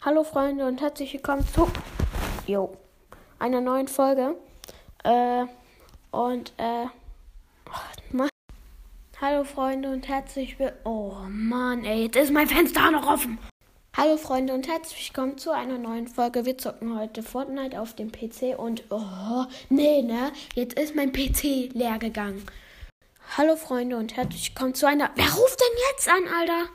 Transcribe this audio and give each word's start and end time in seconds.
Hallo 0.00 0.22
Freunde 0.22 0.64
und 0.64 0.80
herzlich 0.80 1.12
willkommen 1.12 1.44
zu 1.44 1.68
jo, 2.46 2.76
einer 3.40 3.60
neuen 3.60 3.88
Folge. 3.88 4.36
Äh, 5.02 5.44
und 6.12 6.52
äh, 6.56 6.86
oh, 7.66 8.26
Hallo 9.20 9.42
Freunde 9.42 9.90
und 9.90 10.06
herzlich 10.06 10.56
willkommen. 10.60 10.78
Oh 10.84 11.16
Mann, 11.28 11.84
ey, 11.84 12.04
jetzt 12.04 12.14
ist 12.16 12.32
mein 12.32 12.46
Fenster 12.46 12.92
noch 12.92 13.08
offen. 13.08 13.38
Hallo 13.96 14.16
Freunde 14.16 14.54
und 14.54 14.68
herzlich 14.68 15.08
willkommen 15.08 15.36
zu 15.36 15.50
einer 15.50 15.78
neuen 15.78 16.06
Folge. 16.06 16.46
Wir 16.46 16.56
zocken 16.56 16.96
heute 16.96 17.24
Fortnite 17.24 17.80
auf 17.80 17.96
dem 17.96 18.12
PC 18.12 18.56
und 18.56 18.84
oh, 18.90 19.46
nee, 19.68 20.02
ne? 20.02 20.30
Jetzt 20.54 20.78
ist 20.78 20.94
mein 20.94 21.10
PC 21.10 21.74
leer 21.74 21.98
gegangen. 21.98 22.46
Hallo 23.36 23.56
Freunde 23.56 23.96
und 23.96 24.16
herzlich 24.16 24.50
willkommen 24.50 24.74
zu 24.74 24.86
einer. 24.86 25.10
Wer 25.16 25.28
ruft 25.28 25.60
denn 25.60 25.76
jetzt 25.90 26.08
an, 26.08 26.22
Alter? 26.38 26.70